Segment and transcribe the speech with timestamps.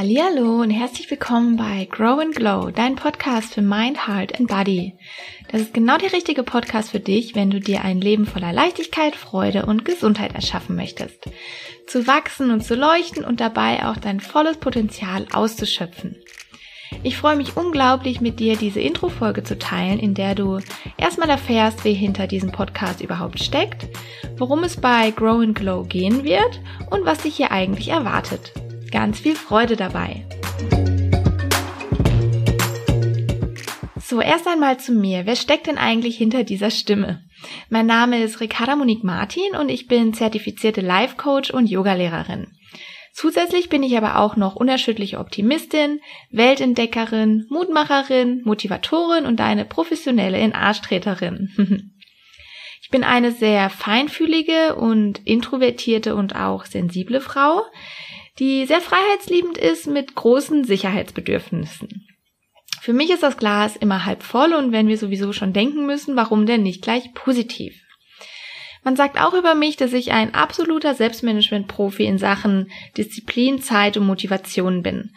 [0.00, 4.94] Hallo und herzlich willkommen bei Grow and Glow, dein Podcast für Mind, Heart and Body.
[5.50, 9.16] Das ist genau der richtige Podcast für dich, wenn du dir ein Leben voller Leichtigkeit,
[9.16, 11.28] Freude und Gesundheit erschaffen möchtest.
[11.88, 16.14] Zu wachsen und zu leuchten und dabei auch dein volles Potenzial auszuschöpfen.
[17.02, 20.60] Ich freue mich unglaublich, mit dir diese Intro-Folge zu teilen, in der du
[20.96, 23.88] erstmal erfährst, wie hinter diesem Podcast überhaupt steckt,
[24.36, 28.52] worum es bei Grow and Glow gehen wird und was dich hier eigentlich erwartet.
[28.90, 30.24] Ganz viel Freude dabei.
[34.00, 35.26] So, erst einmal zu mir.
[35.26, 37.22] Wer steckt denn eigentlich hinter dieser Stimme?
[37.68, 42.46] Mein Name ist Ricarda Monique Martin und ich bin zertifizierte Life Coach und Yogalehrerin.
[43.12, 51.50] Zusätzlich bin ich aber auch noch unerschütterliche Optimistin, Weltentdeckerin, Mutmacherin, Motivatorin und eine professionelle In-Arschtreterin.
[52.80, 57.62] ich bin eine sehr feinfühlige und introvertierte und auch sensible Frau,
[58.38, 62.06] die sehr freiheitsliebend ist mit großen Sicherheitsbedürfnissen.
[62.80, 66.16] Für mich ist das Glas immer halb voll und wenn wir sowieso schon denken müssen,
[66.16, 67.82] warum denn nicht gleich positiv?
[68.84, 74.06] Man sagt auch über mich, dass ich ein absoluter Selbstmanagement-Profi in Sachen Disziplin, Zeit und
[74.06, 75.10] Motivation bin.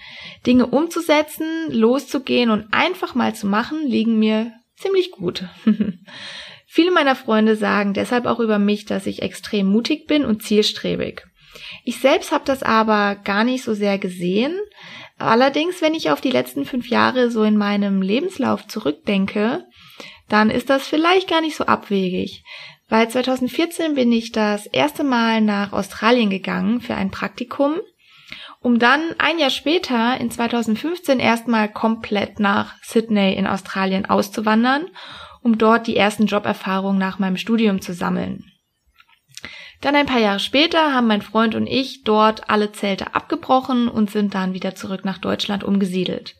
[0.46, 5.46] Dinge umzusetzen, loszugehen und einfach mal zu machen, liegen mir ziemlich gut.
[6.68, 11.24] Viele meiner Freunde sagen deshalb auch über mich, dass ich extrem mutig bin und zielstrebig.
[11.84, 14.58] Ich selbst habe das aber gar nicht so sehr gesehen.
[15.18, 19.66] Allerdings, wenn ich auf die letzten fünf Jahre so in meinem Lebenslauf zurückdenke,
[20.30, 22.44] dann ist das vielleicht gar nicht so abwegig.
[22.90, 27.80] Weil 2014 bin ich das erste Mal nach Australien gegangen für ein Praktikum,
[28.60, 34.88] um dann ein Jahr später in 2015 erstmal komplett nach Sydney in Australien auszuwandern,
[35.42, 38.51] um dort die ersten Joberfahrungen nach meinem Studium zu sammeln.
[39.82, 44.12] Dann ein paar Jahre später haben mein Freund und ich dort alle Zelte abgebrochen und
[44.12, 46.36] sind dann wieder zurück nach Deutschland umgesiedelt.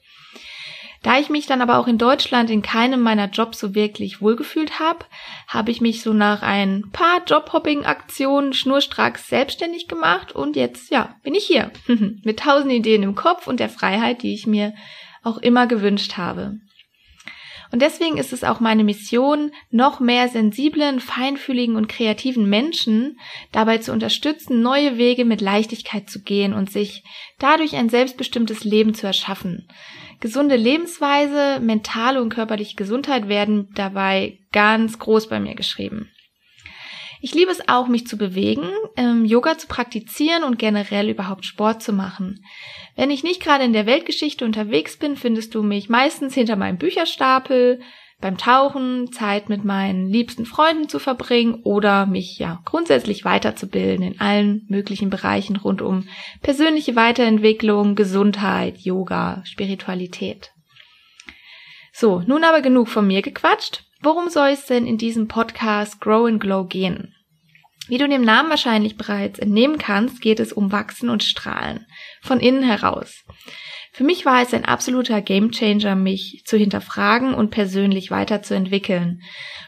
[1.04, 4.80] Da ich mich dann aber auch in Deutschland in keinem meiner Jobs so wirklich wohlgefühlt
[4.80, 5.06] habe,
[5.48, 11.34] habe ich mich so nach ein paar Jobhopping-Aktionen schnurstracks selbstständig gemacht und jetzt, ja, bin
[11.34, 11.72] ich hier.
[11.88, 14.76] Mit tausend Ideen im Kopf und der Freiheit, die ich mir
[15.24, 16.60] auch immer gewünscht habe.
[17.72, 23.18] Und deswegen ist es auch meine Mission, noch mehr sensiblen, feinfühligen und kreativen Menschen
[23.52, 27.04] dabei zu unterstützen, neue Wege mit Leichtigkeit zu gehen und sich
[27.40, 29.68] dadurch ein selbstbestimmtes Leben zu erschaffen.
[30.20, 36.10] Gesunde Lebensweise, mentale und körperliche Gesundheit werden dabei ganz groß bei mir geschrieben.
[37.24, 38.68] Ich liebe es auch, mich zu bewegen,
[38.98, 42.44] ähm, Yoga zu praktizieren und generell überhaupt Sport zu machen.
[42.96, 46.80] Wenn ich nicht gerade in der Weltgeschichte unterwegs bin, findest du mich meistens hinter meinem
[46.80, 47.80] Bücherstapel,
[48.22, 54.20] beim Tauchen, Zeit mit meinen liebsten Freunden zu verbringen oder mich ja grundsätzlich weiterzubilden in
[54.20, 56.08] allen möglichen Bereichen rund um
[56.42, 60.52] persönliche Weiterentwicklung, Gesundheit, Yoga, Spiritualität.
[61.92, 63.84] So, nun aber genug von mir gequatscht.
[64.04, 67.14] Worum soll es denn in diesem Podcast Grow and Glow gehen?
[67.88, 71.86] Wie du dem Namen wahrscheinlich bereits entnehmen kannst, geht es um Wachsen und Strahlen.
[72.22, 73.24] Von innen heraus.
[73.92, 79.22] Für mich war es ein absoluter Gamechanger, mich zu hinterfragen und persönlich weiterzuentwickeln.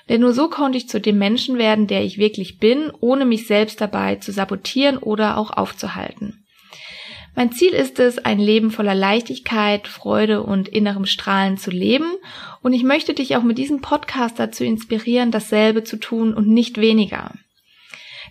[0.09, 3.45] Denn nur so konnte ich zu dem Menschen werden, der ich wirklich bin, ohne mich
[3.45, 6.42] selbst dabei zu sabotieren oder auch aufzuhalten.
[7.35, 12.11] Mein Ziel ist es, ein Leben voller Leichtigkeit, Freude und innerem Strahlen zu leben.
[12.61, 16.77] Und ich möchte dich auch mit diesem Podcast dazu inspirieren, dasselbe zu tun und nicht
[16.77, 17.33] weniger.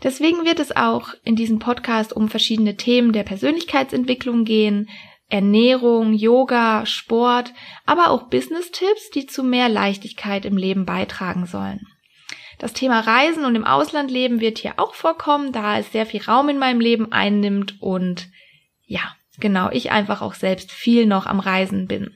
[0.05, 4.89] Deswegen wird es auch in diesem Podcast um verschiedene Themen der Persönlichkeitsentwicklung gehen,
[5.29, 7.53] Ernährung, Yoga, Sport,
[7.87, 11.87] aber auch Business-Tipps, die zu mehr Leichtigkeit im Leben beitragen sollen.
[12.59, 16.23] Das Thema Reisen und im Ausland leben wird hier auch vorkommen, da es sehr viel
[16.23, 18.29] Raum in meinem Leben einnimmt und
[18.93, 22.11] ja, genau, ich einfach auch selbst viel noch am Reisen bin.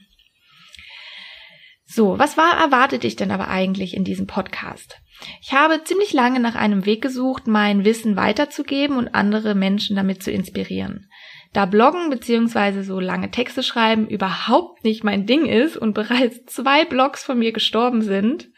[1.85, 4.97] So, was war erwartet dich denn aber eigentlich in diesem Podcast?
[5.41, 10.21] Ich habe ziemlich lange nach einem Weg gesucht, mein Wissen weiterzugeben und andere Menschen damit
[10.21, 11.09] zu inspirieren.
[11.53, 12.83] Da Bloggen bzw.
[12.83, 17.53] so lange Texte schreiben überhaupt nicht mein Ding ist und bereits zwei Blogs von mir
[17.53, 18.49] gestorben sind,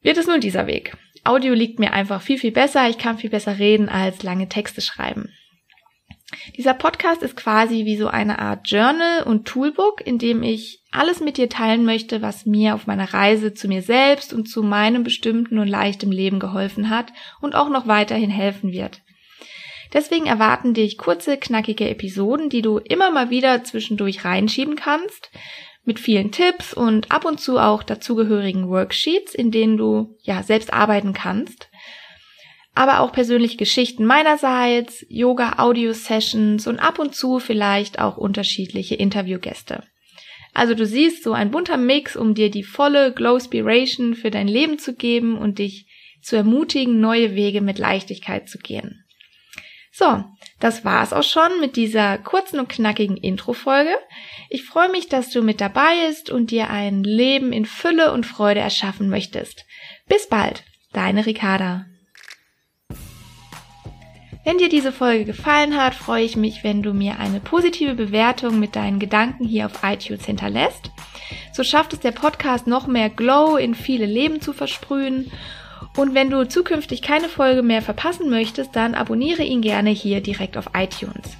[0.00, 0.96] wird es nun dieser Weg.
[1.24, 2.88] Audio liegt mir einfach viel, viel besser.
[2.88, 5.34] Ich kann viel besser reden als lange Texte schreiben.
[6.56, 11.20] Dieser Podcast ist quasi wie so eine Art Journal und Toolbook, in dem ich alles
[11.20, 15.04] mit dir teilen möchte, was mir auf meiner Reise zu mir selbst und zu meinem
[15.04, 19.00] bestimmten und leichtem Leben geholfen hat und auch noch weiterhin helfen wird.
[19.94, 25.30] Deswegen erwarten dich kurze, knackige Episoden, die du immer mal wieder zwischendurch reinschieben kannst,
[25.84, 30.74] mit vielen Tipps und ab und zu auch dazugehörigen Worksheets, in denen du ja selbst
[30.74, 31.70] arbeiten kannst.
[32.78, 39.82] Aber auch persönliche Geschichten meinerseits, Yoga-Audio-Sessions und ab und zu vielleicht auch unterschiedliche Interviewgäste.
[40.54, 44.78] Also du siehst so ein bunter Mix, um dir die volle Glow-Spiration für dein Leben
[44.78, 45.88] zu geben und dich
[46.22, 49.04] zu ermutigen, neue Wege mit Leichtigkeit zu gehen.
[49.90, 50.22] So,
[50.60, 53.96] das war's auch schon mit dieser kurzen und knackigen Intro-Folge.
[54.50, 58.24] Ich freue mich, dass du mit dabei bist und dir ein Leben in Fülle und
[58.24, 59.64] Freude erschaffen möchtest.
[60.06, 61.86] Bis bald, deine Ricarda.
[64.48, 68.58] Wenn dir diese Folge gefallen hat, freue ich mich, wenn du mir eine positive Bewertung
[68.58, 70.90] mit deinen Gedanken hier auf iTunes hinterlässt.
[71.52, 75.30] So schafft es der Podcast noch mehr Glow in viele Leben zu versprühen
[75.98, 80.56] und wenn du zukünftig keine Folge mehr verpassen möchtest, dann abonniere ihn gerne hier direkt
[80.56, 81.36] auf iTunes.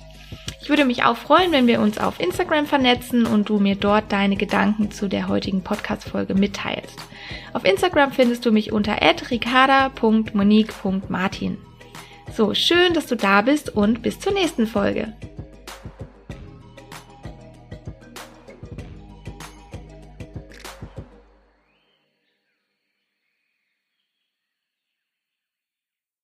[0.60, 4.12] Ich würde mich auch freuen, wenn wir uns auf Instagram vernetzen und du mir dort
[4.12, 7.00] deine Gedanken zu der heutigen Podcast-Folge mitteilst.
[7.54, 8.98] Auf Instagram findest du mich unter
[9.30, 11.67] ricarda.monique.martin.
[12.34, 15.12] So, schön, dass du da bist und bis zur nächsten Folge.